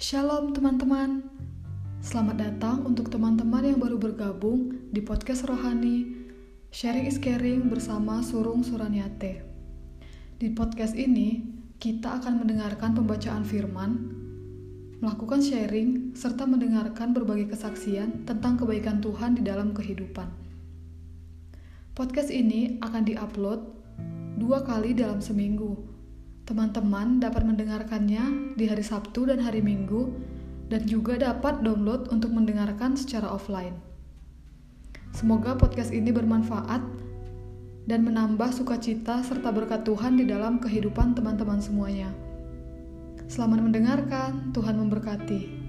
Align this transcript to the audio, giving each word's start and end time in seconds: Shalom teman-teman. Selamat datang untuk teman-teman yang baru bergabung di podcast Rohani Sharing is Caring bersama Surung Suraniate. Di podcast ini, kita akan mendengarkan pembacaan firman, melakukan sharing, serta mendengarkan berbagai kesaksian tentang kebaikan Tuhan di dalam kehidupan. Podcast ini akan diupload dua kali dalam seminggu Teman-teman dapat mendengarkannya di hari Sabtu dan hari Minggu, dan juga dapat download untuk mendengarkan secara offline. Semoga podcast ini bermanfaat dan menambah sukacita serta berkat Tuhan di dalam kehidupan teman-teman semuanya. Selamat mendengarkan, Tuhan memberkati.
Shalom 0.00 0.56
teman-teman. 0.56 1.28
Selamat 2.00 2.40
datang 2.40 2.88
untuk 2.88 3.12
teman-teman 3.12 3.68
yang 3.68 3.76
baru 3.76 4.00
bergabung 4.00 4.88
di 4.88 5.04
podcast 5.04 5.44
Rohani 5.44 6.24
Sharing 6.72 7.04
is 7.04 7.20
Caring 7.20 7.68
bersama 7.68 8.24
Surung 8.24 8.64
Suraniate. 8.64 9.44
Di 10.40 10.56
podcast 10.56 10.96
ini, 10.96 11.44
kita 11.76 12.16
akan 12.16 12.40
mendengarkan 12.40 12.96
pembacaan 12.96 13.44
firman, 13.44 13.92
melakukan 15.04 15.44
sharing, 15.44 16.16
serta 16.16 16.48
mendengarkan 16.48 17.12
berbagai 17.12 17.52
kesaksian 17.52 18.24
tentang 18.24 18.56
kebaikan 18.56 19.04
Tuhan 19.04 19.36
di 19.36 19.44
dalam 19.44 19.76
kehidupan. 19.76 20.32
Podcast 21.92 22.32
ini 22.32 22.80
akan 22.80 23.04
diupload 23.04 23.60
dua 24.40 24.64
kali 24.64 24.96
dalam 24.96 25.20
seminggu 25.20 25.99
Teman-teman 26.50 27.22
dapat 27.22 27.46
mendengarkannya 27.46 28.58
di 28.58 28.66
hari 28.66 28.82
Sabtu 28.82 29.22
dan 29.22 29.38
hari 29.38 29.62
Minggu, 29.62 30.10
dan 30.66 30.82
juga 30.82 31.14
dapat 31.14 31.62
download 31.62 32.10
untuk 32.10 32.34
mendengarkan 32.34 32.98
secara 32.98 33.30
offline. 33.30 33.78
Semoga 35.14 35.54
podcast 35.54 35.94
ini 35.94 36.10
bermanfaat 36.10 36.82
dan 37.86 38.02
menambah 38.02 38.50
sukacita 38.50 39.22
serta 39.22 39.54
berkat 39.54 39.86
Tuhan 39.86 40.18
di 40.18 40.26
dalam 40.26 40.58
kehidupan 40.58 41.14
teman-teman 41.14 41.62
semuanya. 41.62 42.10
Selamat 43.30 43.70
mendengarkan, 43.70 44.50
Tuhan 44.50 44.74
memberkati. 44.74 45.59